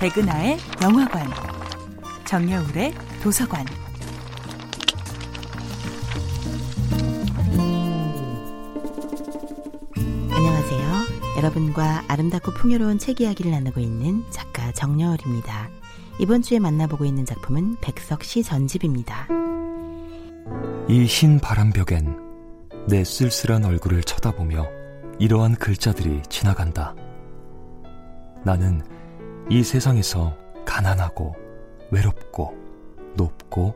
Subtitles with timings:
[0.00, 1.28] 백은하의 영화관,
[2.24, 3.66] 정여울의 도서관.
[10.30, 11.36] 안녕하세요.
[11.38, 15.68] 여러분과 아름답고 풍요로운 책 이야기를 나누고 있는 작가 정여울입니다.
[16.20, 19.28] 이번 주에 만나보고 있는 작품은 백석 시 전집입니다.
[20.88, 22.16] 이 흰 바람벽엔
[22.88, 24.66] 내 쓸쓸한 얼굴을 쳐다보며
[25.18, 26.94] 이러한 글자들이 지나간다.
[28.44, 28.82] 나는
[29.50, 31.34] 이 세상에서 가난하고
[31.90, 32.56] 외롭고
[33.16, 33.74] 높고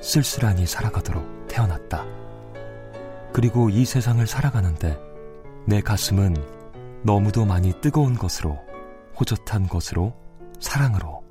[0.00, 2.04] 쓸쓸하니 살아가도록 태어났다.
[3.32, 4.98] 그리고 이 세상을 살아가는데
[5.66, 6.34] 내 가슴은
[7.04, 8.58] 너무도 많이 뜨거운 것으로,
[9.18, 10.12] 호젓한 것으로,
[10.58, 11.22] 사랑으로,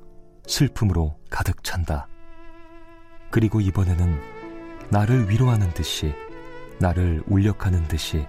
[0.46, 2.08] 슬픔으로 가득 찬다.
[3.30, 4.20] 그리고 이번에는
[4.88, 6.14] 나를 위로하는 듯이,
[6.78, 8.26] 나를 울력하는 듯이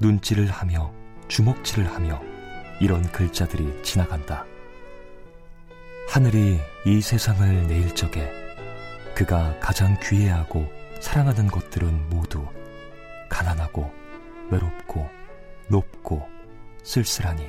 [0.00, 0.92] 눈질을 하며
[1.28, 2.20] 주먹질을 하며
[2.80, 4.44] 이런 글자들이 지나간다.
[6.08, 8.30] 하늘이 이 세상을 내일 적에
[9.14, 10.66] 그가 가장 귀해하고
[11.00, 12.46] 사랑하는 것들은 모두
[13.28, 13.92] 가난하고
[14.50, 15.08] 외롭고
[15.68, 16.26] 높고
[16.82, 17.44] 쓸쓸하니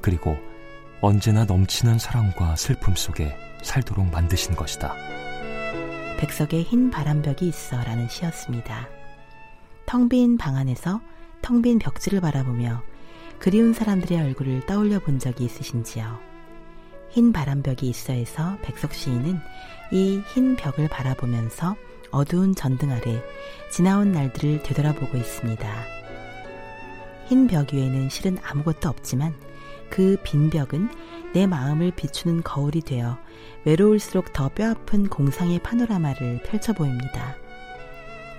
[0.00, 0.36] 그리고
[1.00, 4.94] 언제나 넘치는 사랑과 슬픔 속에 살도록 만드신 것이다.
[6.18, 8.88] 백석의 흰 바람벽이 있어 라는 시였습니다.
[9.86, 11.00] 텅 빈 방 안에서
[11.44, 12.82] 텅 빈 벽지를 바라보며
[13.38, 16.18] 그리운 사람들의 얼굴을 떠올려 본 적이 있으신지요?
[17.10, 19.38] 흰 바람벽이 있어에서 백석 시인은
[19.92, 21.76] 이 흰 벽을 바라보면서
[22.10, 23.22] 어두운 전등 아래
[23.70, 25.84] 지나온 날들을 되돌아보고 있습니다.
[27.28, 29.34] 흰 벽 위에는 실은 아무것도 없지만
[29.90, 30.88] 그 빈 벽은
[31.34, 33.18] 내 마음을 비추는 거울이 되어
[33.66, 37.36] 외로울수록 더 뼈아픈 공상의 파노라마를 펼쳐 보입니다.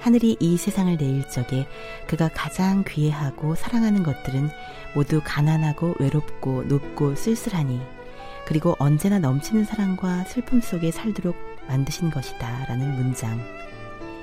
[0.05, 1.67] 하늘이 이 세상을 내일 적에
[2.05, 4.51] 그가 가장 귀해하고 사랑하는 것들은
[4.93, 7.81] 모두 가난하고 외롭고 높고 쓸쓸하니
[8.45, 11.35] 그리고 언제나 넘치는 사랑과 슬픔 속에 살도록
[11.67, 12.65] 만드신 것이다.
[12.65, 13.41] 라는 문장.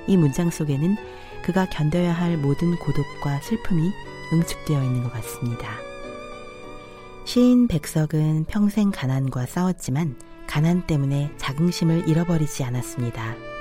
[0.06, 0.94] 이 문장 속에는
[1.42, 3.90] 그가 견뎌야 할 모든 고독과 슬픔이
[4.32, 5.68] 응축되어 있는 것 같습니다.
[7.24, 10.14] 시인 백석은 평생 가난과 싸웠지만
[10.46, 13.51] 가난 때문에 자긍심을 잃어버리지 않았습니다.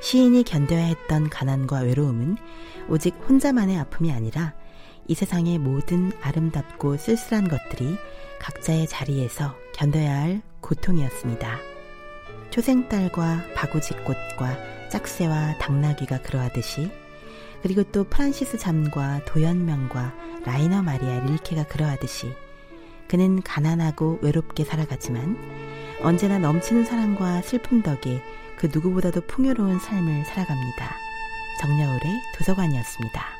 [0.00, 2.36] 시인이 견뎌야 했던 가난과 외로움은
[2.88, 4.54] 오직 혼자만의 아픔이 아니라
[5.06, 7.96] 이 세상의 모든 아름답고 쓸쓸한 것들이
[8.38, 11.58] 각자의 자리에서 견뎌야 할 고통이었습니다.
[12.50, 16.90] 초생딸과 바구지꽃과 짝새와 당나귀가 그러하듯이
[17.62, 22.32] 그리고 또 프란시스 잠과 도연명과 라이너 마리아 릴케가 그러하듯이
[23.08, 25.36] 그는 가난하고 외롭게 살아가지만
[26.02, 28.22] 언제나 넘치는 사랑과 슬픔 덕에
[28.58, 30.96] 그 누구보다도 풍요로운 삶을 살아갑니다.
[31.60, 33.37] 정여울의 도서관이었습니다.